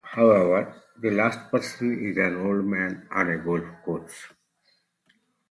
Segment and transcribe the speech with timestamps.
[0.03, 4.29] However, the last person is an old man on a golf course.